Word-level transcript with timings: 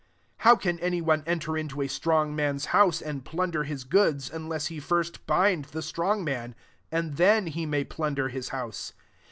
29" 0.37 0.37
How 0.47 0.55
can 0.59 0.79
any 0.79 0.99
one 0.99 1.23
enter 1.27 1.55
into 1.55 1.79
a 1.79 1.87
strong 1.87 2.35
man's 2.35 2.65
house, 2.73 3.03
and 3.03 3.23
plunder 3.23 3.65
his 3.65 3.83
goods, 3.83 4.31
unless 4.31 4.65
he 4.65 4.79
first 4.79 5.27
bind 5.27 5.65
the 5.65 5.83
strong 5.83 6.23
man? 6.23 6.55
and 6.91 7.17
then 7.17 7.45
he 7.45 7.67
may 7.67 7.83
plunder 7.83 8.27
his 8.29 8.49
house. 8.49 8.93